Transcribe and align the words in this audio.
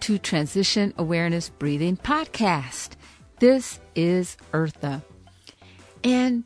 to 0.00 0.18
Transition 0.18 0.92
Awareness 0.98 1.48
Breathing 1.48 1.96
Podcast. 1.96 2.90
This 3.38 3.80
is 3.94 4.36
Eartha. 4.52 5.02
And 6.04 6.44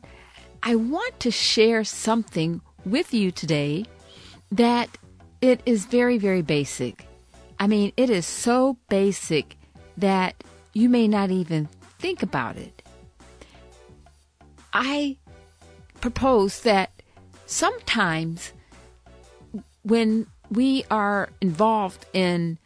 I 0.63 0.75
want 0.75 1.19
to 1.21 1.31
share 1.31 1.83
something 1.83 2.61
with 2.85 3.13
you 3.13 3.31
today 3.31 3.85
that 4.51 4.89
it 5.41 5.61
is 5.65 5.85
very, 5.85 6.17
very 6.17 6.41
basic. 6.41 7.05
I 7.59 7.67
mean, 7.67 7.93
it 7.97 8.09
is 8.09 8.25
so 8.25 8.77
basic 8.89 9.57
that 9.97 10.43
you 10.73 10.89
may 10.89 11.07
not 11.07 11.31
even 11.31 11.67
think 11.99 12.23
about 12.23 12.57
it. 12.57 12.81
I 14.73 15.17
propose 15.99 16.61
that 16.61 16.91
sometimes 17.45 18.53
when 19.83 20.27
we 20.49 20.83
are 20.89 21.29
involved 21.41 22.05
in 22.13 22.57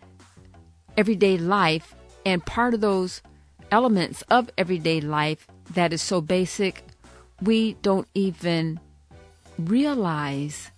everyday 0.98 1.38
life 1.38 1.96
and 2.26 2.46
part 2.46 2.74
of 2.74 2.82
those 2.82 3.22
elements 3.72 4.22
of 4.24 4.50
everyday 4.58 5.02
life 5.02 5.48
that 5.74 5.94
is 5.94 6.02
so 6.02 6.22
basic, 6.22 6.84
we 7.42 7.74
don't 7.82 8.08
even 8.14 8.80
realize 9.58 10.72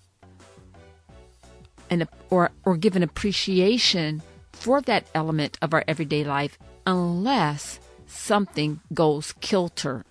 an, 1.90 2.08
or, 2.30 2.52
or 2.66 2.78
give 2.78 2.96
an 2.96 3.04
appreciation 3.04 4.22
for 4.52 4.82
that 4.82 5.06
element 5.14 5.58
of 5.62 5.74
our 5.74 5.84
everyday 5.88 6.24
life 6.24 6.58
unless 6.86 7.80
something 8.06 8.80
goes 8.94 9.34
kilter. 9.40 10.04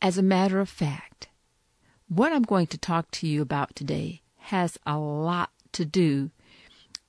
As 0.00 0.18
a 0.18 0.22
matter 0.22 0.60
of 0.60 0.68
fact, 0.68 1.28
what 2.08 2.32
I'm 2.32 2.42
going 2.42 2.66
to 2.68 2.78
talk 2.78 3.10
to 3.12 3.26
you 3.26 3.42
about 3.42 3.74
today 3.74 4.22
has 4.36 4.78
a 4.86 4.98
lot 4.98 5.50
to 5.72 5.84
do 5.84 6.30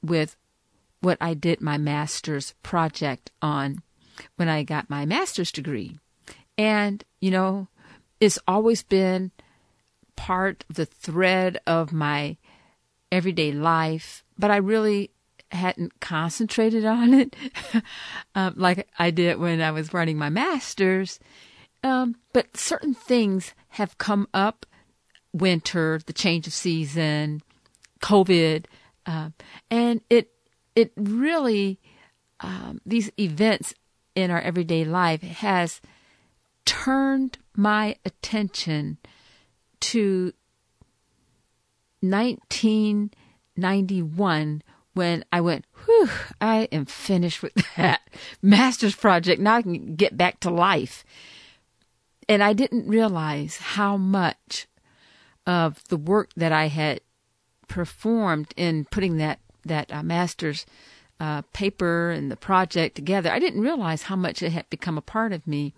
with 0.02 0.36
what 1.02 1.18
I 1.22 1.34
did 1.34 1.62
my 1.62 1.78
master's 1.78 2.54
project 2.64 3.32
on 3.42 3.82
when 4.36 4.50
I 4.50 4.64
got 4.64 4.90
my 4.90 5.06
master's 5.06 5.52
degree. 5.52 6.00
And, 6.58 7.04
you 7.22 7.32
know, 7.32 7.68
it's 8.20 8.40
always 8.48 8.84
been 8.84 9.32
part 10.16 10.66
of 10.70 10.76
the 10.76 10.86
thread 10.86 11.60
of 11.66 11.94
my 11.94 12.38
everyday 13.12 13.52
life, 13.52 14.24
but 14.38 14.52
I 14.52 14.58
really 14.58 15.12
hadn't 15.52 16.00
concentrated 16.00 16.86
on 16.86 17.14
it 17.14 17.36
um, 18.36 18.54
like 18.58 18.88
I 19.00 19.10
did 19.10 19.40
when 19.40 19.62
I 19.62 19.72
was 19.72 19.94
writing 19.94 20.18
my 20.18 20.30
master's. 20.30 21.20
Um, 21.82 22.18
but 22.34 22.58
certain 22.58 22.94
things 22.94 23.54
have 23.70 23.98
come 23.98 24.28
up 24.34 24.66
winter, 25.32 26.00
the 26.06 26.14
change 26.14 26.46
of 26.46 26.54
season, 26.54 27.42
COVID, 28.02 28.66
uh, 29.10 29.30
and 29.72 30.02
it 30.10 30.32
it 30.76 30.92
really 30.96 31.80
um, 32.42 32.80
these 32.86 33.12
events 33.20 33.74
in 34.14 34.30
our 34.30 34.40
everyday 34.40 34.86
life 34.86 35.22
has 35.22 35.82
turned 36.64 37.40
my 37.56 37.96
attention 38.06 39.00
to 39.80 40.32
1991 42.02 44.62
when 44.94 45.26
I 45.32 45.42
went, 45.42 45.66
whew, 45.86 46.10
I 46.40 46.68
am 46.72 46.86
finished 46.86 47.42
with 47.42 47.54
that 47.78 48.02
master's 48.44 48.96
project. 48.96 49.42
Now 49.42 49.56
I 49.56 49.64
can 49.64 49.96
get 49.96 50.18
back 50.18 50.40
to 50.42 50.52
life. 50.52 51.04
And 52.28 52.44
I 52.44 52.54
didn't 52.54 52.88
realize 52.88 53.58
how 53.58 53.98
much 53.98 54.68
of 55.48 55.84
the 55.88 55.98
work 55.98 56.30
that 56.36 56.52
I 56.52 56.68
had 56.68 57.02
performed 57.70 58.54
in 58.58 58.86
putting 58.92 59.16
that 59.18 59.40
that 59.66 59.92
uh, 59.94 60.04
master's 60.04 60.66
uh, 61.20 61.42
paper 61.54 62.12
and 62.12 62.32
the 62.32 62.36
project 62.36 62.96
together, 62.96 63.32
I 63.32 63.40
didn't 63.40 63.62
realize 63.62 64.04
how 64.04 64.16
much 64.16 64.42
it 64.42 64.52
had 64.52 64.70
become 64.70 64.98
a 64.98 65.02
part 65.02 65.32
of 65.32 65.48
me, 65.48 65.74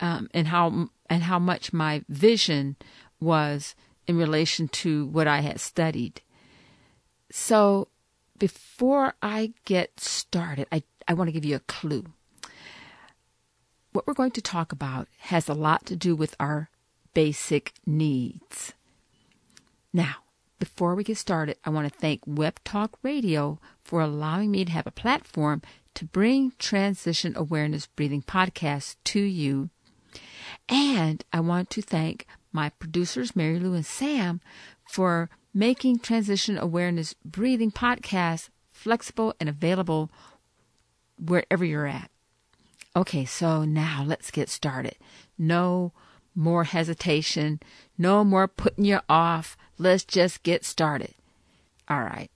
um, 0.00 0.30
and 0.32 0.48
how 0.48 0.88
and 1.10 1.24
how 1.24 1.38
much 1.38 1.72
my 1.72 2.02
vision 2.08 2.76
was 3.20 3.74
in 4.06 4.16
relation 4.16 4.68
to 4.68 5.06
what 5.06 5.26
I 5.26 5.40
had 5.40 5.60
studied. 5.60 6.22
So, 7.30 7.88
before 8.38 9.14
I 9.20 9.52
get 9.64 10.00
started, 10.00 10.66
I 10.72 10.82
I 11.08 11.14
want 11.14 11.28
to 11.28 11.32
give 11.32 11.44
you 11.44 11.56
a 11.56 11.60
clue. 11.60 12.04
What 13.92 14.06
we're 14.06 14.14
going 14.14 14.32
to 14.32 14.42
talk 14.42 14.72
about 14.72 15.08
has 15.18 15.48
a 15.48 15.54
lot 15.54 15.86
to 15.86 15.96
do 15.96 16.14
with 16.14 16.34
our 16.38 16.68
basic 17.14 17.72
needs. 17.86 18.74
Now, 19.92 20.16
before 20.58 20.94
we 20.94 21.04
get 21.04 21.18
started, 21.18 21.56
I 21.64 21.70
want 21.70 21.92
to 21.92 21.98
thank 21.98 22.22
Web 22.26 22.60
Talk 22.64 22.98
Radio 23.02 23.58
for 23.82 24.00
allowing 24.00 24.50
me 24.50 24.64
to 24.64 24.72
have 24.72 24.86
a 24.86 24.90
platform 24.90 25.62
to 25.94 26.04
bring 26.04 26.52
Transition 26.58 27.34
Awareness 27.36 27.86
Breathing 27.86 28.22
Podcast 28.22 28.96
to 29.04 29.20
you. 29.20 29.70
And 30.68 31.24
I 31.32 31.40
want 31.40 31.70
to 31.70 31.82
thank 31.82 32.26
my 32.52 32.70
producers, 32.70 33.36
Mary 33.36 33.58
Lou 33.58 33.74
and 33.74 33.86
Sam, 33.86 34.40
for 34.88 35.28
making 35.52 35.98
Transition 35.98 36.58
Awareness 36.58 37.14
Breathing 37.24 37.70
Podcast 37.70 38.48
flexible 38.72 39.34
and 39.40 39.48
available 39.48 40.10
wherever 41.18 41.64
you're 41.64 41.86
at. 41.86 42.10
Okay, 42.94 43.24
so 43.24 43.64
now 43.64 44.04
let's 44.06 44.30
get 44.30 44.48
started. 44.48 44.96
No 45.38 45.92
more 46.34 46.64
hesitation, 46.64 47.60
no 47.98 48.24
more 48.24 48.48
putting 48.48 48.84
you 48.84 49.00
off. 49.08 49.56
Let's 49.78 50.04
just 50.04 50.42
get 50.42 50.64
started. 50.64 51.14
All 51.88 52.00
right. 52.00 52.30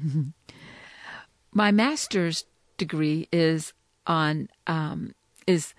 My 1.52 1.70
master's 1.70 2.44
degree 2.76 3.28
is 3.32 3.72
on 4.06 4.48
um, 4.66 5.14
is 5.46 5.74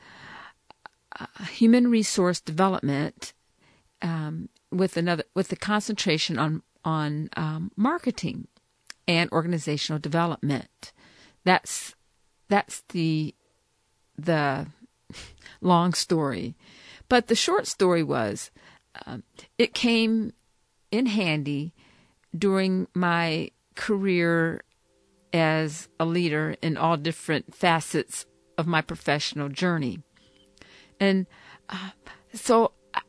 uh, 1.20 1.46
human 1.46 1.90
resource 1.90 2.40
development 2.40 3.34
um, 4.02 4.50
with 4.72 4.98
another 4.98 5.24
with 5.36 5.50
the 5.50 5.56
concentration 5.56 6.38
on 6.38 6.62
on 6.86 7.30
um, 7.36 7.72
marketing 7.76 8.48
and 9.08 9.32
organizational 9.32 10.00
development. 10.00 10.94
That's 11.44 11.96
that's 12.48 12.84
the 12.90 13.34
the 14.18 14.68
long 15.62 15.94
story, 15.94 16.56
but 17.08 17.28
the 17.28 17.36
short 17.36 17.68
story 17.68 18.04
was 18.04 18.52
um, 19.06 19.24
it 19.58 19.74
came 19.74 20.34
in 20.92 21.06
handy 21.06 21.74
during 22.38 22.88
my 22.94 23.52
career 23.76 24.62
as 25.34 25.88
a 26.00 26.06
leader 26.06 26.56
in 26.62 26.78
all 26.78 26.98
different 26.98 27.54
facets 27.54 28.26
of 28.58 28.68
my 28.68 28.82
professional 28.82 29.50
journey. 29.50 30.00
And 31.00 31.28
uh, 31.70 31.92
so 32.34 32.74
I, 32.94 33.02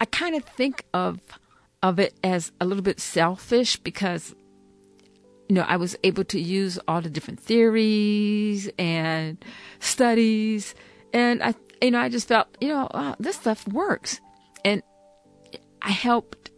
I 0.00 0.04
kind 0.06 0.34
of 0.34 0.44
think 0.44 0.84
of 0.94 1.20
of 1.82 1.98
it 1.98 2.14
as 2.24 2.50
a 2.60 2.64
little 2.64 2.82
bit 2.82 2.98
selfish 2.98 3.76
because 3.76 4.34
you 5.48 5.54
know 5.54 5.66
I 5.68 5.76
was 5.76 5.94
able 6.02 6.24
to 6.24 6.40
use 6.40 6.78
all 6.88 7.02
the 7.02 7.10
different 7.10 7.40
theories 7.40 8.70
and 8.78 9.44
studies 9.80 10.74
and 11.12 11.42
I 11.42 11.54
you 11.82 11.90
know 11.90 12.00
I 12.00 12.08
just 12.08 12.28
felt 12.28 12.48
you 12.58 12.68
know 12.68 12.88
oh, 12.94 13.14
this 13.18 13.36
stuff 13.36 13.68
works 13.68 14.22
and 14.64 14.82
I 15.82 15.90
helped 15.90 16.50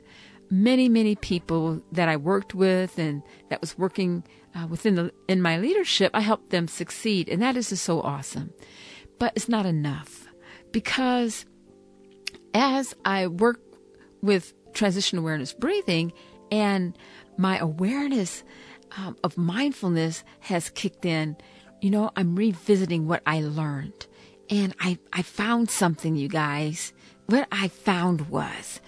many, 0.50 0.88
many 0.88 1.16
people 1.16 1.82
that 1.92 2.08
I 2.08 2.16
worked 2.16 2.54
with 2.54 2.98
and 2.98 3.22
that 3.48 3.60
was 3.60 3.76
working 3.78 4.24
uh, 4.54 4.66
within 4.66 4.94
the 4.94 5.12
in 5.28 5.42
my 5.42 5.58
leadership. 5.58 6.10
I 6.14 6.20
helped 6.20 6.50
them 6.50 6.68
succeed, 6.68 7.28
and 7.28 7.42
that 7.42 7.56
is 7.56 7.70
just 7.70 7.84
so 7.84 8.00
awesome. 8.00 8.52
But 9.18 9.32
it's 9.34 9.48
not 9.48 9.66
enough 9.66 10.26
because 10.72 11.46
as 12.54 12.94
I 13.04 13.26
work 13.26 13.60
with 14.22 14.54
transition 14.72 15.18
awareness 15.18 15.52
breathing 15.52 16.12
and 16.50 16.96
my 17.36 17.58
awareness 17.58 18.44
um, 18.96 19.16
of 19.24 19.36
mindfulness 19.36 20.24
has 20.40 20.70
kicked 20.70 21.04
in, 21.04 21.36
you 21.80 21.90
know, 21.90 22.10
I'm 22.16 22.34
revisiting 22.36 23.06
what 23.06 23.22
I 23.26 23.40
learned. 23.40 24.06
And 24.48 24.74
I, 24.80 24.98
I 25.12 25.22
found 25.22 25.70
something, 25.70 26.16
you 26.16 26.28
guys. 26.28 26.92
What 27.26 27.48
I 27.50 27.68
found 27.68 28.28
was 28.28 28.80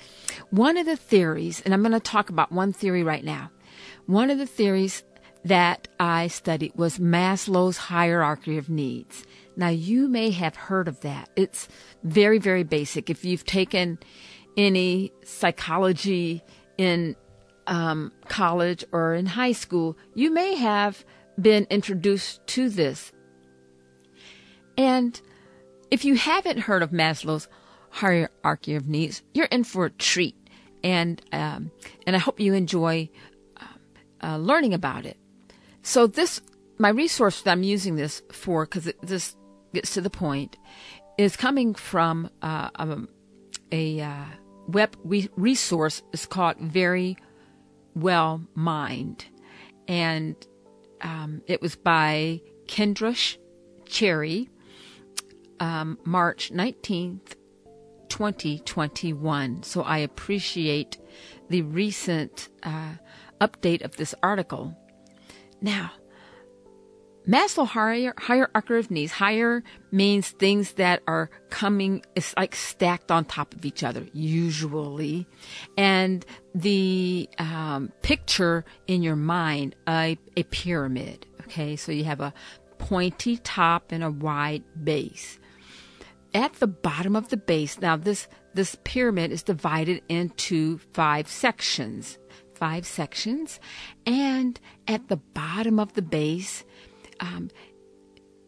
one 0.50 0.76
of 0.76 0.86
the 0.86 0.96
theories, 0.96 1.60
and 1.64 1.72
I'm 1.72 1.82
going 1.82 1.92
to 1.92 2.00
talk 2.00 2.30
about 2.30 2.52
one 2.52 2.72
theory 2.72 3.02
right 3.02 3.24
now. 3.24 3.50
One 4.06 4.30
of 4.30 4.38
the 4.38 4.46
theories 4.46 5.04
that 5.44 5.88
I 6.00 6.28
studied 6.28 6.72
was 6.74 6.98
Maslow's 6.98 7.76
hierarchy 7.76 8.58
of 8.58 8.68
needs. 8.68 9.24
Now, 9.56 9.68
you 9.68 10.08
may 10.08 10.30
have 10.30 10.56
heard 10.56 10.88
of 10.88 11.00
that. 11.00 11.30
It's 11.36 11.68
very, 12.02 12.38
very 12.38 12.64
basic. 12.64 13.10
If 13.10 13.24
you've 13.24 13.44
taken 13.44 13.98
any 14.56 15.12
psychology 15.24 16.42
in 16.76 17.16
um, 17.66 18.12
college 18.28 18.84
or 18.92 19.14
in 19.14 19.26
high 19.26 19.52
school, 19.52 19.96
you 20.14 20.32
may 20.32 20.54
have 20.54 21.04
been 21.40 21.66
introduced 21.70 22.46
to 22.48 22.68
this. 22.68 23.12
And 24.76 25.20
if 25.90 26.04
you 26.04 26.16
haven't 26.16 26.60
heard 26.60 26.82
of 26.82 26.90
Maslow's 26.90 27.48
hierarchy 27.90 28.74
of 28.74 28.88
needs, 28.88 29.22
you're 29.34 29.46
in 29.46 29.64
for 29.64 29.86
a 29.86 29.90
treat. 29.90 30.34
And 30.84 31.20
um, 31.32 31.72
and 32.06 32.14
I 32.14 32.20
hope 32.20 32.38
you 32.38 32.54
enjoy 32.54 33.10
uh, 34.22 34.36
learning 34.36 34.74
about 34.74 35.06
it. 35.06 35.16
So 35.82 36.06
this, 36.06 36.40
my 36.78 36.88
resource 36.88 37.42
that 37.42 37.50
I'm 37.50 37.62
using 37.62 37.96
this 37.96 38.22
for, 38.32 38.64
because 38.64 38.92
this 39.02 39.36
gets 39.72 39.94
to 39.94 40.00
the 40.00 40.10
point, 40.10 40.56
is 41.16 41.36
coming 41.36 41.74
from 41.74 42.30
uh, 42.42 42.70
um, 42.76 43.08
a 43.72 44.00
uh, 44.00 44.24
web 44.66 44.96
re- 45.04 45.30
resource. 45.36 46.02
It's 46.12 46.26
called 46.26 46.58
Very 46.58 47.16
Well 47.94 48.42
Mind, 48.54 49.26
and 49.86 50.36
um, 51.00 51.42
it 51.46 51.62
was 51.62 51.76
by 51.76 52.40
Kendra 52.66 53.36
Cherry, 53.86 54.48
um, 55.60 55.98
March 56.04 56.50
19th, 56.52 57.34
2021. 58.08 59.62
So 59.62 59.82
I 59.82 59.98
appreciate 59.98 60.98
the 61.48 61.62
recent 61.62 62.48
uh, 62.62 62.94
update 63.40 63.82
of 63.82 63.96
this 63.96 64.14
article. 64.22 64.76
Now, 65.60 65.92
Maslow 67.28 67.66
higher, 67.66 68.14
hierarchy 68.16 68.78
of 68.78 68.90
needs. 68.90 69.12
Higher 69.12 69.62
means 69.92 70.30
things 70.30 70.72
that 70.74 71.02
are 71.06 71.28
coming, 71.50 72.02
it's 72.16 72.34
like 72.38 72.54
stacked 72.54 73.10
on 73.10 73.26
top 73.26 73.52
of 73.52 73.66
each 73.66 73.84
other, 73.84 74.06
usually. 74.14 75.26
And 75.76 76.24
the 76.54 77.28
um, 77.38 77.92
picture 78.00 78.64
in 78.86 79.02
your 79.02 79.16
mind, 79.16 79.76
a, 79.86 80.16
a 80.38 80.42
pyramid. 80.44 81.26
Okay, 81.42 81.76
so 81.76 81.92
you 81.92 82.04
have 82.04 82.20
a 82.20 82.32
pointy 82.78 83.36
top 83.36 83.92
and 83.92 84.02
a 84.02 84.10
wide 84.10 84.64
base. 84.82 85.37
At 86.34 86.54
the 86.54 86.66
bottom 86.66 87.16
of 87.16 87.28
the 87.28 87.36
base, 87.36 87.80
now 87.80 87.96
this, 87.96 88.28
this 88.54 88.76
pyramid 88.84 89.32
is 89.32 89.42
divided 89.42 90.02
into 90.08 90.78
five 90.92 91.28
sections 91.28 92.18
five 92.58 92.86
sections. 92.86 93.60
And 94.04 94.58
at 94.86 95.08
the 95.08 95.16
bottom 95.16 95.78
of 95.78 95.94
the 95.94 96.02
base 96.02 96.64
um, 97.20 97.50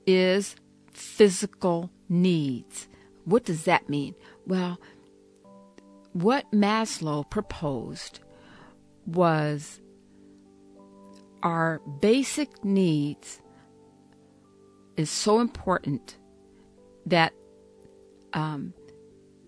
is 0.06 0.56
physical 0.92 1.90
needs. 2.08 2.88
What 3.24 3.44
does 3.44 3.64
that 3.64 3.88
mean? 3.88 4.14
Well, 4.46 4.80
what 6.12 6.50
Maslow 6.50 7.28
proposed 7.28 8.18
was 9.06 9.80
our 11.42 11.80
basic 12.00 12.64
needs 12.64 13.40
is 14.96 15.08
so 15.08 15.40
important 15.40 16.18
that 17.06 17.32
um, 18.32 18.74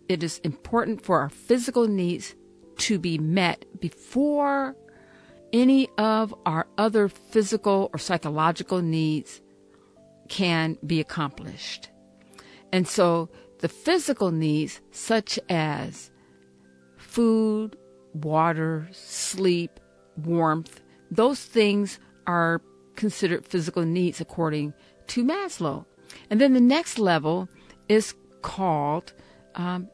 it 0.08 0.23
is 0.23 0.38
important 0.38 1.05
for 1.05 1.20
our 1.20 1.29
physical 1.29 1.88
needs 1.88 2.34
to 2.79 2.99
be 2.99 3.19
met 3.19 3.64
before 3.81 4.76
any 5.52 5.88
of 5.99 6.34
our 6.46 6.67
other 6.79 7.08
physical 7.08 7.90
or 7.93 7.99
psychological 7.99 8.81
needs 8.82 9.40
can 10.29 10.79
be 10.87 11.00
accomplished. 11.00 11.90
And 12.73 12.88
so 12.88 13.29
the 13.61 13.69
physical 13.69 14.31
needs, 14.31 14.81
such 14.90 15.38
as 15.49 16.11
food, 16.96 17.76
water, 18.14 18.88
sleep, 18.93 19.78
warmth, 20.17 20.81
those 21.11 21.44
things 21.44 21.99
are 22.26 22.62
considered 22.96 23.44
physical 23.44 23.85
needs 23.85 24.20
according 24.20 24.73
to 25.08 25.25
Maslow. 25.25 25.85
And 26.31 26.40
then 26.40 26.55
the 26.55 26.61
next 26.61 26.99
level 26.99 27.49
is 27.88 28.14
called 28.42 29.12
um, 29.54 29.88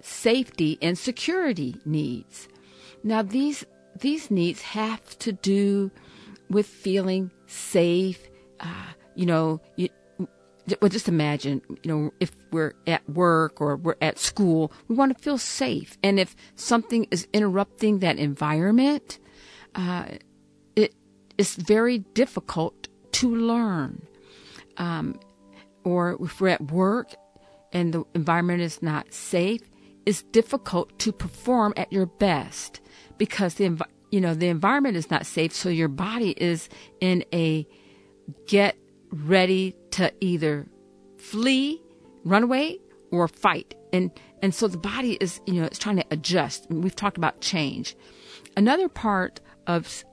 safety 0.00 0.78
and 0.80 0.96
security 0.98 1.76
needs. 1.84 2.48
Now 3.02 3.22
these 3.22 3.64
these 3.98 4.30
needs 4.30 4.62
have 4.62 5.18
to 5.18 5.32
do 5.32 5.90
with 6.48 6.66
feeling 6.66 7.30
safe. 7.46 8.28
Uh, 8.58 8.92
you 9.14 9.26
know, 9.26 9.60
you, 9.76 9.88
well, 10.80 10.88
just 10.88 11.08
imagine, 11.08 11.62
you 11.68 11.90
know, 11.90 12.10
if 12.20 12.32
we're 12.52 12.74
at 12.86 13.08
work 13.08 13.60
or 13.60 13.76
we're 13.76 13.96
at 14.00 14.18
school, 14.18 14.72
we 14.88 14.94
want 14.94 15.16
to 15.16 15.22
feel 15.22 15.38
safe. 15.38 15.98
And 16.02 16.20
if 16.20 16.36
something 16.54 17.06
is 17.10 17.26
interrupting 17.32 18.00
that 18.00 18.18
environment, 18.18 19.18
uh, 19.74 20.04
it 20.76 20.94
is 21.38 21.56
very 21.56 21.98
difficult 21.98 22.88
to 23.12 23.34
learn. 23.34 24.06
Um, 24.76 25.18
or 25.84 26.16
if 26.20 26.40
we're 26.40 26.48
at 26.48 26.70
work 26.70 27.14
and 27.72 27.92
the 27.92 28.04
environment 28.14 28.60
is 28.60 28.82
not 28.82 29.12
safe, 29.12 29.62
it's 30.06 30.22
difficult 30.22 30.98
to 31.00 31.12
perform 31.12 31.72
at 31.76 31.92
your 31.92 32.06
best 32.06 32.80
because 33.18 33.54
the 33.54 33.80
you 34.10 34.20
know 34.20 34.34
the 34.34 34.48
environment 34.48 34.96
is 34.96 35.10
not 35.10 35.26
safe. 35.26 35.52
So 35.52 35.68
your 35.68 35.88
body 35.88 36.30
is 36.30 36.68
in 37.00 37.24
a 37.32 37.66
get 38.46 38.76
ready 39.12 39.76
to 39.92 40.12
either 40.20 40.66
flee 41.18 41.80
run 42.24 42.42
away 42.42 42.78
or 43.10 43.28
fight. 43.28 43.74
And 43.92 44.10
and 44.42 44.54
so 44.54 44.68
the 44.68 44.78
body 44.78 45.16
is 45.20 45.40
you 45.46 45.54
know 45.54 45.64
it's 45.64 45.78
trying 45.78 45.96
to 45.96 46.06
adjust. 46.10 46.66
We've 46.70 46.96
talked 46.96 47.18
about 47.18 47.40
change. 47.40 47.96
Another 48.56 48.88
part 48.88 49.40
of 49.66 50.04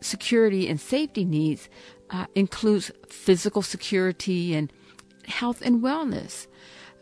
security 0.00 0.68
and 0.68 0.80
safety 0.80 1.24
needs 1.24 1.68
uh, 2.10 2.26
includes 2.34 2.90
physical 3.08 3.62
security 3.62 4.54
and 4.54 4.72
health 5.26 5.62
and 5.62 5.82
wellness 5.82 6.46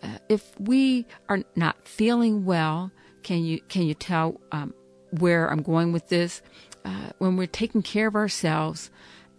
uh, 0.02 0.18
if 0.28 0.58
we 0.58 1.06
are 1.28 1.42
not 1.54 1.86
feeling 1.86 2.44
well, 2.44 2.90
can 3.22 3.44
you 3.44 3.60
can 3.68 3.82
you 3.82 3.94
tell 3.94 4.40
um, 4.52 4.74
where 5.10 5.50
I'm 5.50 5.62
going 5.62 5.92
with 5.92 6.08
this? 6.08 6.42
Uh, 6.84 7.10
when 7.18 7.36
we're 7.36 7.46
taking 7.46 7.82
care 7.82 8.06
of 8.06 8.14
ourselves 8.14 8.90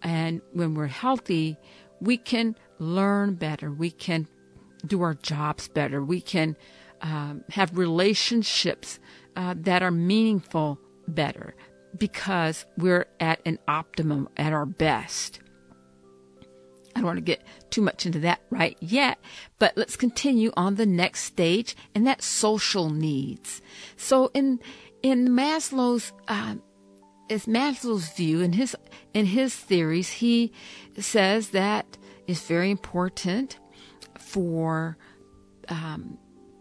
and 0.02 0.42
when 0.52 0.74
we're 0.74 0.86
healthy, 0.86 1.56
we 2.00 2.16
can 2.16 2.56
learn 2.78 3.34
better. 3.34 3.70
We 3.70 3.90
can 3.90 4.28
do 4.86 5.02
our 5.02 5.14
jobs 5.14 5.68
better. 5.68 6.04
We 6.04 6.20
can 6.20 6.56
um, 7.00 7.44
have 7.50 7.78
relationships 7.78 8.98
uh, 9.36 9.54
that 9.58 9.82
are 9.82 9.90
meaningful 9.90 10.78
better 11.06 11.54
because 11.96 12.66
we're 12.76 13.06
at 13.18 13.40
an 13.44 13.58
optimum, 13.66 14.28
at 14.36 14.52
our 14.52 14.66
best. 14.66 15.40
I 16.98 17.00
don't 17.00 17.06
want 17.06 17.18
to 17.18 17.22
get 17.22 17.44
too 17.70 17.80
much 17.80 18.06
into 18.06 18.18
that 18.20 18.40
right 18.50 18.76
yet, 18.80 19.18
but 19.60 19.76
let's 19.76 19.94
continue 19.94 20.50
on 20.56 20.74
the 20.74 20.84
next 20.84 21.22
stage, 21.22 21.76
and 21.94 22.04
that's 22.04 22.26
social 22.26 22.90
needs. 22.90 23.62
So 23.96 24.32
in 24.34 24.58
in 25.00 25.28
Maslow's 25.28 26.12
uh, 26.26 26.56
is 27.28 27.46
Maslow's 27.46 28.08
view 28.08 28.40
in 28.40 28.54
his 28.54 28.74
in 29.14 29.26
his 29.26 29.54
theories, 29.54 30.10
he 30.10 30.52
says 30.98 31.50
that 31.50 31.96
it's 32.26 32.42
very 32.48 32.72
important 32.72 33.60
for 34.18 34.98
um, 35.68 36.18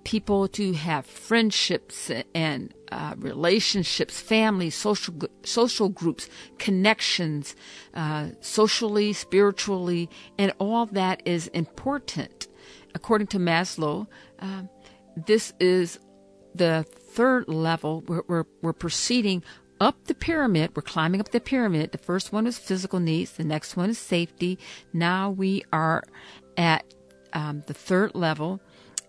people 0.07 0.47
to 0.47 0.71
have 0.71 1.05
friendships 1.05 2.09
and 2.33 2.73
uh, 2.93 3.13
relationships, 3.17 4.21
families, 4.21 4.73
social 4.73 5.13
social 5.43 5.89
groups, 5.89 6.29
connections, 6.59 7.57
uh, 7.93 8.29
socially, 8.39 9.11
spiritually, 9.11 10.09
and 10.37 10.53
all 10.59 10.85
that 10.85 11.21
is 11.25 11.47
important. 11.47 12.47
According 12.95 13.27
to 13.27 13.37
Maslow, 13.37 14.07
uh, 14.39 14.63
this 15.27 15.51
is 15.59 15.99
the 16.55 16.85
third 16.87 17.49
level. 17.49 18.01
We're, 18.07 18.23
we're, 18.29 18.45
we're 18.61 18.71
proceeding 18.71 19.43
up 19.81 20.05
the 20.05 20.15
pyramid. 20.15 20.71
We're 20.73 20.83
climbing 20.83 21.19
up 21.19 21.31
the 21.31 21.41
pyramid. 21.41 21.91
The 21.91 21.97
first 21.97 22.31
one 22.31 22.47
is 22.47 22.57
physical 22.57 23.01
needs. 23.01 23.33
The 23.33 23.43
next 23.43 23.75
one 23.75 23.89
is 23.89 23.99
safety. 23.99 24.57
Now 24.93 25.31
we 25.31 25.65
are 25.73 26.05
at 26.55 26.85
um, 27.33 27.65
the 27.67 27.73
third 27.73 28.15
level, 28.15 28.61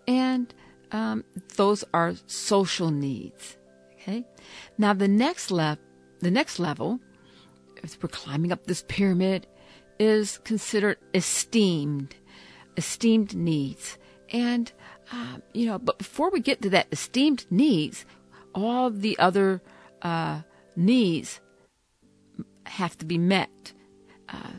and 0.05 0.53
um, 0.91 1.23
those 1.55 1.83
are 1.93 2.13
social 2.25 2.91
needs. 2.91 3.57
Okay. 3.93 4.25
Now 4.77 4.93
the 4.93 5.07
next 5.07 5.51
level, 5.51 5.83
the 6.19 6.31
next 6.31 6.59
level, 6.59 6.99
as 7.83 7.97
we're 8.01 8.09
climbing 8.09 8.51
up 8.51 8.65
this 8.65 8.83
pyramid, 8.87 9.47
is 9.99 10.39
considered 10.39 10.97
esteemed, 11.13 12.15
esteemed 12.77 13.35
needs. 13.35 13.97
And 14.31 14.71
um, 15.11 15.41
you 15.53 15.65
know, 15.65 15.79
but 15.79 15.97
before 15.97 16.29
we 16.29 16.39
get 16.39 16.61
to 16.61 16.69
that 16.69 16.87
esteemed 16.91 17.45
needs, 17.49 18.05
all 18.53 18.89
the 18.89 19.17
other 19.19 19.61
uh, 20.01 20.41
needs 20.75 21.41
have 22.65 22.97
to 22.99 23.05
be 23.05 23.17
met. 23.17 23.73
Uh, 24.27 24.53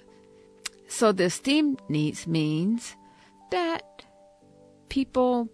so 0.89 1.13
the 1.13 1.25
esteemed 1.25 1.81
needs 1.89 2.27
means 2.27 2.97
that 3.51 4.05
people 4.89 5.49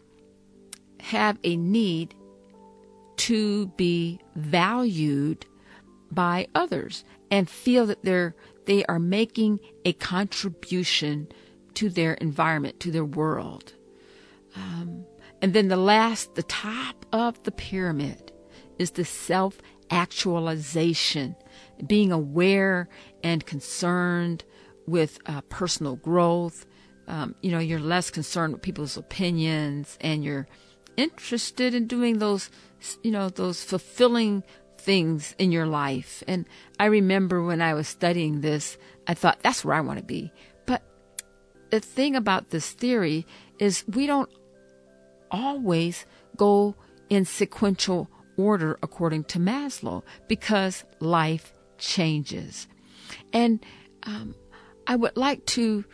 have 1.00 1.38
a 1.44 1.56
need 1.56 2.14
to 3.16 3.66
be 3.76 4.20
valued 4.34 5.46
by 6.10 6.46
others 6.54 7.04
and 7.30 7.48
feel 7.48 7.86
that 7.86 8.04
they're 8.04 8.34
they 8.66 8.84
are 8.86 8.98
making 8.98 9.60
a 9.84 9.92
contribution 9.92 11.28
to 11.74 11.88
their 11.88 12.14
environment, 12.14 12.80
to 12.80 12.90
their 12.90 13.04
world. 13.04 13.74
Um, 14.56 15.04
and 15.40 15.54
then 15.54 15.68
the 15.68 15.76
last, 15.76 16.34
the 16.34 16.42
top 16.42 17.06
of 17.12 17.42
the 17.44 17.52
pyramid 17.52 18.32
is 18.78 18.92
the 18.92 19.04
self 19.04 19.60
actualization, 19.90 21.36
being 21.86 22.10
aware 22.10 22.88
and 23.22 23.46
concerned 23.46 24.44
with 24.86 25.18
uh, 25.26 25.42
personal 25.42 25.96
growth. 25.96 26.66
Um, 27.06 27.36
you 27.40 27.52
know, 27.52 27.60
you're 27.60 27.78
less 27.78 28.10
concerned 28.10 28.52
with 28.52 28.62
people's 28.62 28.96
opinions 28.96 29.96
and 30.00 30.24
you're 30.24 30.48
interested 30.96 31.74
in 31.74 31.86
doing 31.86 32.18
those, 32.18 32.50
you 33.02 33.10
know, 33.10 33.28
those 33.28 33.62
fulfilling 33.62 34.42
things 34.78 35.34
in 35.38 35.52
your 35.52 35.66
life. 35.66 36.22
And 36.28 36.46
I 36.78 36.86
remember 36.86 37.42
when 37.42 37.60
I 37.60 37.74
was 37.74 37.88
studying 37.88 38.40
this, 38.40 38.78
I 39.06 39.14
thought, 39.14 39.42
that's 39.42 39.64
where 39.64 39.74
I 39.74 39.80
want 39.80 39.98
to 39.98 40.04
be. 40.04 40.32
But 40.64 40.82
the 41.70 41.80
thing 41.80 42.14
about 42.16 42.50
this 42.50 42.70
theory 42.70 43.26
is 43.58 43.84
we 43.88 44.06
don't 44.06 44.30
always 45.30 46.06
go 46.36 46.76
in 47.08 47.24
sequential 47.24 48.08
order 48.36 48.78
according 48.82 49.24
to 49.24 49.38
Maslow 49.38 50.02
because 50.28 50.84
life 51.00 51.52
changes. 51.78 52.68
And 53.32 53.64
um, 54.04 54.34
I 54.86 54.96
would 54.96 55.16
like 55.16 55.44
to 55.46 55.84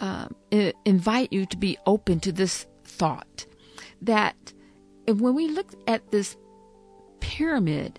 uh, 0.00 0.28
invite 0.84 1.32
you 1.32 1.46
to 1.46 1.56
be 1.56 1.78
open 1.86 2.20
to 2.20 2.32
this 2.32 2.66
thought 2.84 3.46
that 4.02 4.52
when 5.06 5.34
we 5.34 5.48
look 5.48 5.72
at 5.86 6.10
this 6.10 6.36
pyramid 7.20 7.98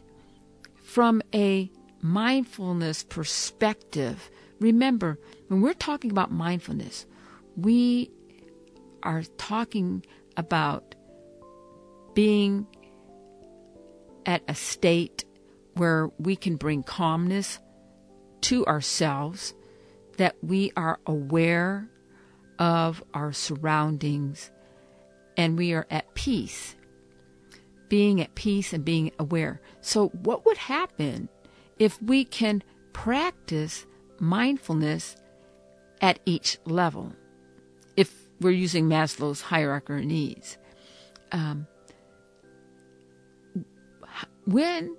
from 0.76 1.22
a 1.34 1.70
mindfulness 2.02 3.04
perspective, 3.04 4.30
remember, 4.60 5.20
when 5.48 5.62
we're 5.62 5.74
talking 5.74 6.12
about 6.12 6.32
mindfulness, 6.32 7.06
we 7.56 8.10
are 9.04 9.24
talking 9.38 10.06
about 10.38 10.96
being 12.14 12.68
at 14.26 14.44
a 14.48 14.56
state 14.56 15.26
where 15.76 16.10
we 16.18 16.36
can 16.36 16.56
bring 16.56 16.84
calmness 16.84 17.60
to 18.42 18.66
ourselves, 18.66 19.54
that 20.18 20.36
we 20.42 20.72
are 20.76 21.00
aware 21.06 21.90
of 22.60 23.04
our 23.14 23.32
surroundings 23.34 24.52
and 25.38 25.58
we 25.58 25.74
are 25.74 25.88
at 25.90 26.14
peace. 26.14 26.76
Being 27.90 28.22
at 28.22 28.36
peace 28.36 28.74
and 28.74 28.86
being 28.86 29.12
aware. 29.20 29.62
So, 29.82 30.10
what 30.10 30.46
would 30.46 30.58
happen 30.58 31.30
if 31.78 32.02
we 32.02 32.24
can 32.24 32.64
practice 32.94 33.86
mindfulness 34.20 35.16
at 36.00 36.20
each 36.26 36.58
level? 36.66 37.14
If 37.98 38.14
we're 38.40 38.52
using 38.52 38.88
Maslow's 38.88 39.42
hierarchy 39.42 39.94
of 39.94 40.06
needs. 40.06 40.58
Um, 41.32 41.68
when 44.46 44.96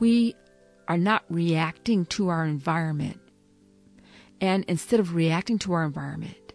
we 0.00 0.34
are 0.88 0.98
not 0.98 1.24
reacting 1.28 2.04
to 2.06 2.28
our 2.28 2.44
environment, 2.44 3.20
and 4.40 4.64
instead 4.68 5.00
of 5.00 5.14
reacting 5.14 5.58
to 5.60 5.72
our 5.72 5.84
environment, 5.84 6.45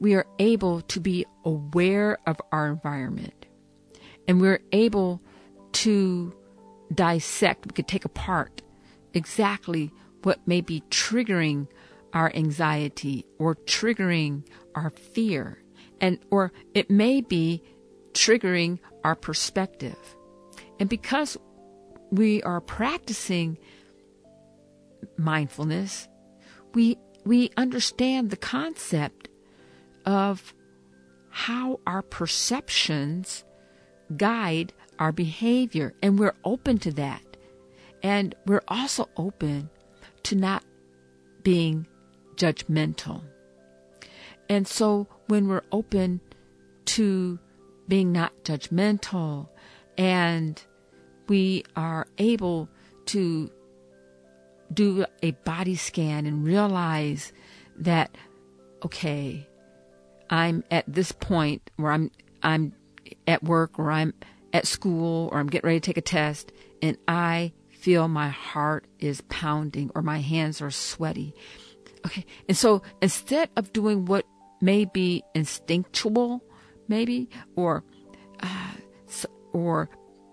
we 0.00 0.14
are 0.14 0.26
able 0.38 0.80
to 0.82 1.00
be 1.00 1.26
aware 1.44 2.18
of 2.26 2.40
our 2.52 2.68
environment. 2.68 3.46
And 4.26 4.40
we're 4.40 4.62
able 4.72 5.22
to 5.72 6.34
dissect, 6.94 7.66
we 7.66 7.72
could 7.72 7.88
take 7.88 8.04
apart 8.04 8.62
exactly 9.14 9.92
what 10.22 10.46
may 10.46 10.60
be 10.60 10.82
triggering 10.90 11.68
our 12.12 12.32
anxiety 12.34 13.24
or 13.38 13.54
triggering 13.54 14.46
our 14.74 14.90
fear. 14.90 15.62
And 16.00 16.18
or 16.30 16.52
it 16.74 16.90
may 16.90 17.20
be 17.20 17.62
triggering 18.12 18.78
our 19.04 19.14
perspective. 19.14 19.96
And 20.78 20.88
because 20.88 21.36
we 22.10 22.42
are 22.42 22.60
practicing 22.60 23.58
mindfulness 25.16 26.08
we 26.74 26.96
we 27.24 27.50
understand 27.56 28.30
the 28.30 28.36
concept 28.36 29.28
of 30.10 30.52
how 31.30 31.78
our 31.86 32.02
perceptions 32.02 33.44
guide 34.16 34.72
our 34.98 35.12
behavior. 35.12 35.94
And 36.02 36.18
we're 36.18 36.34
open 36.44 36.78
to 36.78 36.90
that. 36.92 37.22
And 38.02 38.34
we're 38.44 38.64
also 38.66 39.08
open 39.16 39.70
to 40.24 40.34
not 40.34 40.64
being 41.44 41.86
judgmental. 42.34 43.22
And 44.48 44.66
so 44.66 45.06
when 45.28 45.46
we're 45.46 45.62
open 45.70 46.20
to 46.86 47.38
being 47.86 48.10
not 48.10 48.32
judgmental 48.42 49.48
and 49.96 50.60
we 51.28 51.62
are 51.76 52.08
able 52.18 52.68
to 53.06 53.50
do 54.74 55.04
a 55.22 55.30
body 55.30 55.76
scan 55.76 56.26
and 56.26 56.44
realize 56.44 57.32
that, 57.76 58.16
okay, 58.84 59.46
I'm 60.30 60.64
at 60.70 60.84
this 60.86 61.12
point 61.12 61.70
where 61.76 61.92
I'm 61.92 62.10
I'm 62.42 62.72
at 63.26 63.42
work 63.42 63.78
or 63.78 63.90
I'm 63.90 64.14
at 64.52 64.66
school 64.66 65.28
or 65.32 65.38
I'm 65.38 65.48
getting 65.48 65.66
ready 65.66 65.80
to 65.80 65.86
take 65.86 65.98
a 65.98 66.02
test 66.02 66.52
and 66.80 66.96
I 67.06 67.52
feel 67.68 68.08
my 68.08 68.28
heart 68.28 68.86
is 68.98 69.22
pounding 69.22 69.90
or 69.94 70.02
my 70.02 70.18
hands 70.18 70.62
are 70.62 70.70
sweaty. 70.70 71.34
Okay. 72.06 72.24
And 72.48 72.56
so 72.56 72.82
instead 73.02 73.50
of 73.56 73.72
doing 73.72 74.04
what 74.04 74.26
may 74.60 74.84
be 74.84 75.22
instinctual, 75.34 76.42
maybe, 76.88 77.28
or, 77.56 77.84
uh, 78.40 78.72
or 79.52 79.90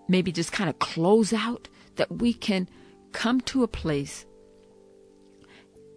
maybe 0.08 0.32
just 0.32 0.52
kind 0.52 0.70
of 0.70 0.78
close 0.78 1.32
out, 1.32 1.68
that 1.96 2.10
we 2.20 2.32
can 2.32 2.68
come 3.12 3.40
to 3.42 3.62
a 3.62 3.68
place, 3.68 4.24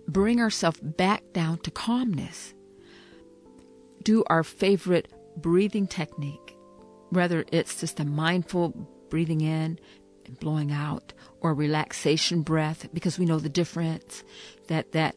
bring 0.07 0.39
ourselves 0.39 0.79
back 0.79 1.23
down 1.33 1.59
to 1.59 1.71
calmness 1.71 2.53
do 4.03 4.23
our 4.27 4.43
favorite 4.43 5.11
breathing 5.37 5.87
technique, 5.87 6.55
whether 7.09 7.45
it's 7.51 7.79
just 7.79 7.99
a 7.99 8.05
mindful 8.05 8.69
breathing 9.09 9.41
in 9.41 9.79
and 10.25 10.39
blowing 10.39 10.71
out 10.71 11.13
or 11.41 11.53
relaxation 11.53 12.41
breath, 12.41 12.87
because 12.93 13.17
we 13.17 13.25
know 13.25 13.39
the 13.39 13.49
difference 13.49 14.23
that 14.67 14.91
that 14.91 15.15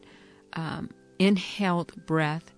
um, 0.53 0.89
inhaled 1.19 1.93
breath 2.05 2.51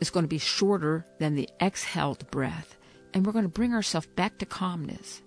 is 0.00 0.10
going 0.10 0.24
to 0.24 0.28
be 0.28 0.38
shorter 0.38 1.06
than 1.18 1.34
the 1.34 1.48
exhaled 1.60 2.28
breath. 2.30 2.76
And 3.14 3.24
we're 3.24 3.32
going 3.32 3.44
to 3.44 3.48
bring 3.48 3.74
ourselves 3.74 4.08
back 4.16 4.38
to 4.38 4.46
calmness. 4.46 5.22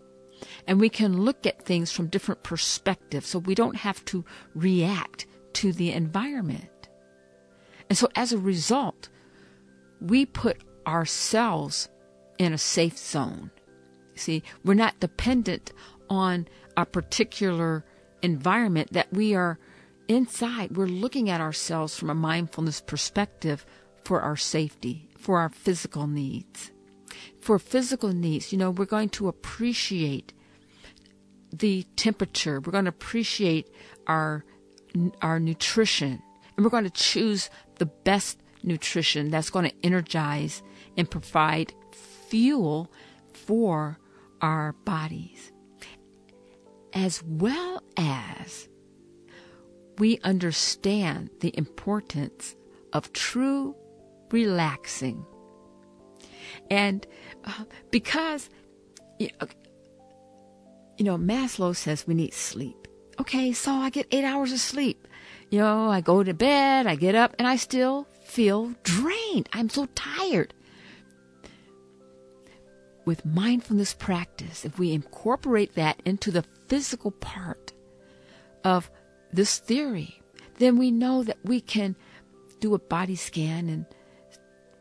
And 0.67 0.79
we 0.79 0.89
can 0.89 1.21
look 1.21 1.45
at 1.45 1.63
things 1.63 1.91
from 1.91 2.07
different 2.07 2.43
perspectives 2.43 3.27
so 3.27 3.39
we 3.39 3.55
don't 3.55 3.77
have 3.77 4.03
to 4.05 4.25
react 4.53 5.27
to 5.53 5.71
the 5.71 5.91
environment. 5.91 6.89
And 7.89 7.97
so 7.97 8.09
as 8.15 8.33
a 8.33 8.37
result, 8.37 9.09
we 10.05 10.25
put 10.25 10.61
ourselves 10.85 11.89
in 12.37 12.53
a 12.53 12.57
safe 12.57 12.97
zone. 12.97 13.49
See, 14.15 14.43
we're 14.63 14.75
not 14.75 14.99
dependent 14.99 15.73
on 16.09 16.47
a 16.77 16.85
particular 16.85 17.83
environment 18.21 18.93
that 18.93 19.11
we 19.11 19.33
are 19.33 19.59
inside. 20.07 20.77
We're 20.77 20.85
looking 20.85 21.29
at 21.29 21.41
ourselves 21.41 21.97
from 21.97 22.09
a 22.09 22.15
mindfulness 22.15 22.81
perspective 22.81 23.65
for 24.03 24.21
our 24.21 24.37
safety, 24.37 25.09
for 25.17 25.39
our 25.39 25.49
physical 25.49 26.07
needs. 26.07 26.71
For 27.41 27.57
physical 27.57 28.13
needs, 28.13 28.51
you 28.51 28.57
know, 28.57 28.71
we're 28.71 28.85
going 28.85 29.09
to 29.09 29.27
appreciate 29.27 30.33
the 31.51 31.83
temperature. 31.95 32.59
We're 32.59 32.71
going 32.71 32.85
to 32.85 32.89
appreciate 32.89 33.69
our 34.07 34.45
our 35.21 35.41
nutrition, 35.41 36.21
and 36.55 36.63
we're 36.63 36.69
going 36.69 36.85
to 36.85 36.89
choose 36.89 37.49
the 37.79 37.85
best 37.85 38.39
nutrition 38.65 39.29
that's 39.29 39.49
going 39.49 39.69
to 39.69 39.75
energize 39.83 40.63
and 40.97 41.09
provide 41.09 41.73
fuel 42.27 42.91
for 43.33 43.99
our 44.41 44.73
bodies, 44.85 45.51
as 46.93 47.23
well 47.23 47.81
as 47.97 48.67
we 49.97 50.19
understand 50.23 51.29
the 51.39 51.57
importance 51.57 52.55
of 52.91 53.13
true 53.13 53.75
relaxing. 54.31 55.25
And 56.69 57.05
uh, 57.43 57.65
because, 57.91 58.49
you 59.19 59.29
know, 60.99 61.17
Maslow 61.17 61.75
says 61.75 62.07
we 62.07 62.13
need 62.13 62.33
sleep. 62.33 62.87
okay, 63.19 63.53
so 63.53 63.71
I 63.73 63.89
get 63.89 64.07
eight 64.11 64.23
hours 64.23 64.51
of 64.51 64.59
sleep. 64.59 65.07
You 65.49 65.59
know, 65.59 65.89
I 65.89 66.01
go 66.01 66.23
to 66.23 66.33
bed, 66.33 66.87
I 66.87 66.95
get 66.95 67.15
up, 67.15 67.35
and 67.37 67.47
I 67.47 67.55
still 67.55 68.07
feel 68.35 68.75
drained. 68.83 69.47
I'm 69.53 69.69
so 69.69 69.87
tired. 69.95 70.53
With 73.05 73.25
mindfulness 73.25 73.93
practice, 73.93 74.65
if 74.65 74.77
we 74.77 74.91
incorporate 74.91 75.75
that 75.75 76.01
into 76.03 76.31
the 76.31 76.43
physical 76.67 77.11
part 77.11 77.71
of 78.65 78.91
this 79.31 79.57
theory, 79.59 80.21
then 80.57 80.77
we 80.77 80.91
know 80.91 81.23
that 81.23 81.37
we 81.45 81.61
can 81.61 81.95
do 82.59 82.73
a 82.73 82.79
body 82.79 83.15
scan 83.15 83.69
and 83.69 83.85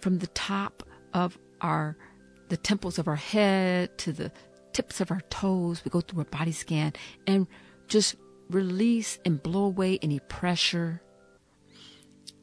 from 0.00 0.18
the 0.18 0.26
top 0.28 0.82
of 1.12 1.38
our 1.60 1.96
the 2.48 2.56
temples 2.56 2.98
of 2.98 3.06
our 3.06 3.16
head 3.16 3.96
to 3.98 4.12
the 4.12 4.32
tips 4.72 5.00
of 5.00 5.10
our 5.10 5.20
toes 5.30 5.82
we 5.84 5.90
go 5.90 6.00
through 6.00 6.22
a 6.22 6.24
body 6.26 6.52
scan 6.52 6.92
and 7.26 7.46
just 7.88 8.16
release 8.50 9.18
and 9.24 9.42
blow 9.42 9.64
away 9.64 9.98
any 10.02 10.20
pressure 10.20 11.00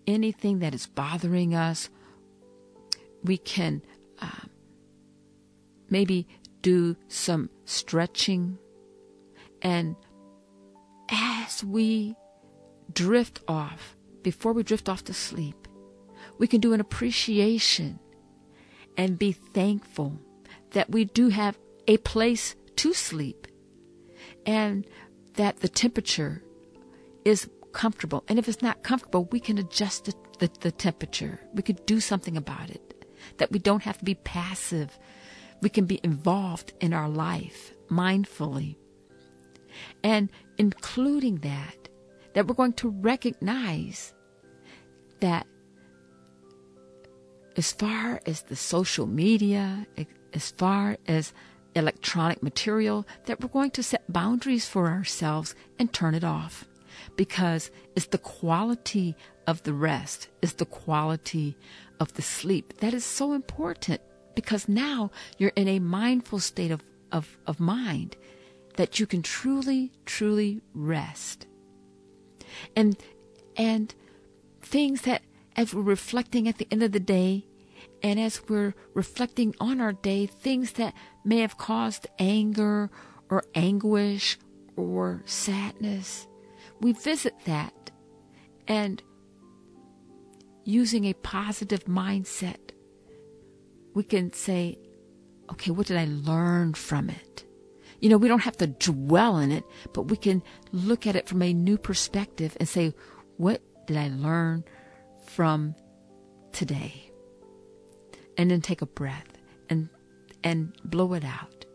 anything 0.08 0.60
that 0.60 0.74
is 0.74 0.88
bothering 0.88 1.56
us 1.56 1.90
we 3.24 3.38
can 3.38 3.82
uh, 4.20 4.48
maybe 5.90 6.28
do 6.62 6.96
some 7.08 7.50
stretching 7.66 8.58
and 9.62 9.96
as 11.10 11.64
we 11.64 12.16
drift 12.94 13.42
off 13.48 13.96
before 14.24 14.54
we 14.54 14.64
drift 14.64 14.90
off 14.90 15.04
to 15.06 15.14
sleep. 15.14 15.68
We 16.38 16.48
can 16.48 16.62
do 16.62 16.74
an 16.74 16.80
appreciation 16.80 18.00
and 18.98 19.20
be 19.20 19.32
thankful 19.32 20.20
that 20.72 20.90
we 20.90 21.06
do 21.06 21.30
have 21.30 21.58
a 21.88 21.98
place 21.98 22.56
to 22.78 22.94
sleep 22.94 23.48
and 24.46 24.86
that 25.36 25.60
the 25.60 25.70
temperature 25.70 26.42
is 27.26 27.50
comfortable. 27.74 28.24
And 28.28 28.38
if 28.40 28.48
it's 28.48 28.62
not 28.62 28.84
comfortable, 28.84 29.26
we 29.32 29.40
can 29.40 29.58
adjust 29.58 30.06
the, 30.06 30.14
the, 30.40 30.50
the 30.60 30.72
temperature. 30.72 31.40
We 31.54 31.64
could 31.64 31.86
do 31.86 32.00
something 32.00 32.38
about 32.38 32.70
it. 32.70 33.06
That 33.38 33.52
we 33.52 33.60
don't 33.60 33.84
have 33.84 33.98
to 34.00 34.06
be 34.06 34.16
passive. 34.16 34.98
We 35.62 35.70
can 35.70 35.86
be 35.86 36.00
involved 36.04 36.74
in 36.82 36.94
our 36.94 37.10
life 37.10 37.74
mindfully. 37.90 38.76
And 40.04 40.30
including 40.58 41.38
that, 41.38 41.90
that 42.34 42.48
we're 42.48 42.56
going 42.56 42.74
to 42.74 42.90
recognize 42.90 44.14
that 45.20 45.46
as 47.58 47.72
far 47.72 48.22
as 48.26 48.44
the 48.44 48.56
social 48.56 49.06
media, 49.06 49.86
as 50.34 50.52
far 50.52 50.98
as 51.08 51.34
electronic 51.76 52.42
material, 52.42 53.06
that 53.26 53.42
we're 53.42 53.50
going 53.50 53.72
to 53.72 53.84
set 53.84 54.12
boundaries 54.12 54.68
for 54.68 54.88
ourselves 54.88 55.56
and 55.80 55.92
turn 55.92 56.16
it 56.16 56.24
off. 56.24 56.66
Because 57.16 57.72
it's 57.96 58.08
the 58.08 58.18
quality 58.18 59.16
of 59.48 59.64
the 59.64 59.74
rest, 59.74 60.28
it's 60.42 60.54
the 60.54 60.66
quality 60.66 61.58
of 62.00 62.14
the 62.14 62.22
sleep 62.22 62.78
that 62.80 62.94
is 62.94 63.06
so 63.06 63.34
important. 63.34 64.02
Because 64.36 64.68
now 64.68 65.12
you're 65.38 65.52
in 65.56 65.68
a 65.68 65.80
mindful 65.80 66.40
state 66.40 66.72
of, 66.72 66.84
of, 67.12 67.38
of 67.46 67.60
mind 67.60 68.16
that 68.78 69.00
you 69.00 69.06
can 69.06 69.22
truly, 69.22 69.92
truly 70.06 70.62
rest 70.74 71.48
and 72.76 72.98
and 73.56 73.94
things 74.62 75.02
that 75.02 75.22
as 75.56 75.74
we're 75.74 75.82
reflecting 75.82 76.48
at 76.48 76.58
the 76.58 76.68
end 76.72 76.84
of 76.84 76.92
the 76.92 77.00
day 77.00 77.46
and 78.04 78.20
as 78.20 78.42
we're 78.48 78.74
reflecting 78.94 79.54
on 79.60 79.82
our 79.82 79.94
day 79.94 80.26
things 80.26 80.74
that 80.74 80.94
may 81.24 81.40
have 81.40 81.58
caused 81.58 82.08
anger 82.20 82.90
or 83.30 83.44
anguish 83.56 84.38
or 84.76 85.22
sadness 85.26 86.28
we 86.82 86.92
visit 86.94 87.34
that 87.46 87.92
and 88.68 89.02
using 90.64 91.06
a 91.06 91.14
positive 91.14 91.86
mindset 91.86 92.60
we 93.94 94.04
can 94.04 94.32
say 94.34 94.78
okay 95.50 95.72
what 95.72 95.88
did 95.88 95.98
i 95.98 96.06
learn 96.06 96.74
from 96.74 97.10
it 97.10 97.46
you 98.02 98.10
know, 98.10 98.18
we 98.18 98.28
don't 98.28 98.40
have 98.40 98.58
to 98.58 98.68
dwell 98.68 99.38
in 99.38 99.52
it, 99.52 99.64
but 99.94 100.04
we 100.04 100.18
can 100.18 100.42
look 100.72 101.06
at 101.06 101.16
it 101.16 101.30
from 101.30 101.44
a 101.44 101.54
new 101.54 101.78
perspective 101.78 102.58
and 102.60 102.68
say, 102.68 102.94
what 103.38 103.62
did 103.86 103.96
I 103.96 104.10
learn 104.10 104.64
from 105.28 105.76
today? 106.52 107.12
And 108.38 108.50
then 108.50 108.62
take 108.62 108.82
a 108.82 108.88
breath 108.88 109.28
and 109.70 109.88
and 110.44 110.74
blow 110.84 111.14
it 111.14 111.24
out 111.24 111.66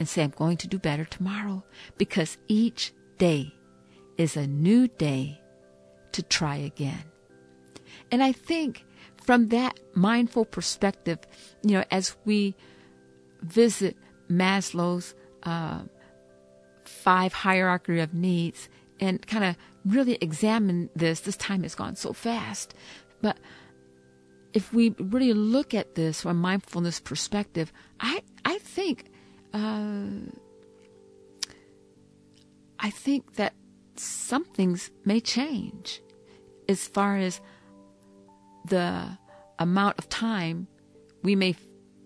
and 0.00 0.08
say, 0.08 0.24
I'm 0.24 0.30
going 0.30 0.56
to 0.58 0.66
do 0.66 0.78
better 0.78 1.04
tomorrow 1.04 1.64
because 1.96 2.36
each 2.48 2.92
day 3.18 3.54
is 4.16 4.36
a 4.36 4.46
new 4.46 4.88
day 4.88 5.40
to 6.12 6.22
try 6.22 6.56
again. 6.56 7.04
And 8.10 8.22
I 8.22 8.32
think 8.32 8.84
from 9.22 9.48
that 9.48 9.80
mindful 9.94 10.44
perspective, 10.44 11.18
you 11.62 11.72
know, 11.72 11.84
as 11.90 12.16
we 12.24 12.54
visit 13.42 13.96
Maslow's 14.28 15.14
uh, 15.42 15.82
five 16.84 17.32
hierarchy 17.32 18.00
of 18.00 18.14
needs 18.14 18.68
and 19.00 19.26
kind 19.26 19.44
of 19.44 19.56
really 19.84 20.16
examine 20.20 20.90
this. 20.94 21.20
This 21.20 21.36
time 21.36 21.62
has 21.62 21.74
gone 21.74 21.96
so 21.96 22.12
fast. 22.12 22.74
But 23.20 23.38
if 24.52 24.72
we 24.72 24.94
really 24.98 25.32
look 25.32 25.74
at 25.74 25.94
this 25.94 26.22
from 26.22 26.30
a 26.30 26.34
mindfulness 26.34 27.00
perspective, 27.00 27.72
I, 28.00 28.22
I 28.44 28.58
think, 28.58 29.10
uh, 29.52 30.30
I 32.78 32.90
think 32.90 33.34
that 33.34 33.54
some 33.96 34.44
things 34.44 34.90
may 35.04 35.20
change 35.20 36.02
as 36.68 36.86
far 36.86 37.16
as 37.16 37.40
the 38.66 39.18
amount 39.58 39.98
of 39.98 40.08
time 40.08 40.66
we 41.22 41.36
may 41.36 41.54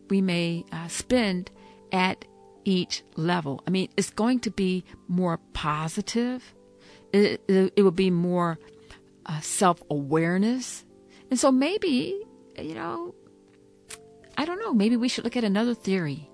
we 0.08 0.20
may 0.20 0.64
uh, 0.72 0.88
spend 0.88 1.50
at 1.92 2.24
each 2.64 3.02
level. 3.16 3.62
I 3.66 3.70
mean, 3.70 3.88
it's 3.96 4.10
going 4.10 4.40
to 4.40 4.50
be 4.50 4.84
more 5.06 5.38
positive. 5.52 6.54
It, 7.12 7.42
it, 7.48 7.82
will 7.82 7.90
be 7.90 8.10
more 8.10 8.58
uh, 9.26 9.40
self 9.40 9.82
awareness. 9.90 10.84
And 11.30 11.38
so 11.38 11.50
maybe, 11.50 12.22
you 12.58 12.74
know, 12.74 13.14
I 14.36 14.44
don't 14.44 14.60
know, 14.60 14.72
maybe 14.72 14.96
we 14.96 15.08
should 15.08 15.24
look 15.24 15.36
at 15.36 15.44
another 15.44 15.74
theory. 15.74 16.30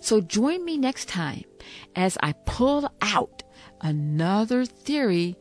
So 0.00 0.20
join 0.20 0.64
me 0.64 0.76
next 0.76 1.08
time 1.08 1.44
as 1.96 2.18
I 2.22 2.32
pull 2.44 2.92
out 3.00 3.42
another 3.80 4.64
theory 4.64 5.36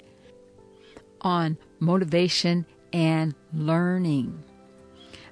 on 1.21 1.57
motivation 1.79 2.65
and 2.93 3.35
learning. 3.53 4.43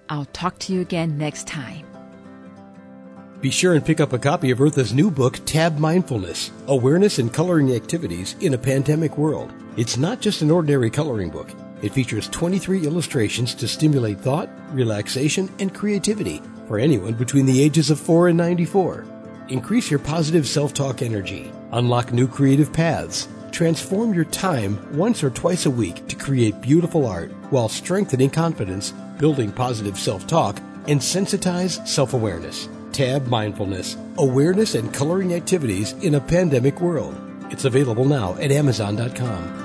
I'll 0.10 0.26
talk 0.26 0.60
to 0.60 0.74
you 0.74 0.82
again 0.82 1.18
next 1.18 1.48
time. 1.48 1.86
Be 3.41 3.52
sure 3.52 3.76
and 3.76 3.86
pick 3.86 4.00
up 4.00 4.13
a 4.13 4.20
copy 4.20 4.50
of 4.52 4.62
Eartha's 4.62 4.94
new 4.94 5.12
book, 5.12 5.39
Tab 5.46 5.78
Mindfulness 5.78 6.52
Awareness 6.68 7.20
and 7.20 7.34
Coloring 7.34 7.74
Activities 7.74 8.36
in 8.39 8.54
a 8.54 8.58
Pandemic 8.58 9.18
World. 9.18 9.54
It's 9.78 9.98
not 9.98 10.22
just 10.22 10.41
an 10.41 10.52
ordinary 10.52 10.89
coloring 10.89 11.30
book. 11.30 11.50
It 11.82 11.94
features 11.94 12.30
23 12.30 12.86
illustrations 12.88 13.54
to 13.56 13.68
stimulate 13.68 14.20
thought, 14.20 14.50
relaxation, 14.72 15.54
and 15.60 15.74
creativity 15.74 16.41
for 16.68 16.80
anyone 16.80 17.13
between 17.13 17.46
the 17.46 17.62
ages 17.62 17.91
of 17.91 18.00
4 18.00 18.30
and 18.30 18.38
94. 18.38 19.06
Increase 19.49 19.91
your 19.91 19.99
positive 19.99 20.47
self 20.47 20.73
talk 20.73 21.01
energy, 21.03 21.51
unlock 21.71 22.12
new 22.12 22.27
creative 22.27 22.73
paths, 22.73 23.27
transform 23.51 24.13
your 24.13 24.25
time 24.25 24.97
once 24.97 25.23
or 25.23 25.29
twice 25.29 25.67
a 25.67 25.71
week 25.71 26.08
to 26.08 26.15
create 26.15 26.62
beautiful 26.62 27.05
art 27.05 27.31
while 27.51 27.69
strengthening 27.69 28.31
confidence, 28.31 28.91
building 29.19 29.51
positive 29.51 29.99
self 29.99 30.25
talk, 30.25 30.60
and 30.88 30.99
sensitize 30.99 31.86
self 31.88 32.13
awareness. 32.13 32.67
Tab 32.91 33.27
Mindfulness 33.27 33.97
Awareness 34.17 34.73
and 34.73 34.91
Coloring 34.93 35.34
Activities 35.34 35.91
in 36.01 36.15
a 36.15 36.21
Pandemic 36.21 36.81
World. 36.81 37.15
It's 37.51 37.65
available 37.65 38.05
now 38.05 38.34
at 38.36 38.51
Amazon.com. 38.51 39.64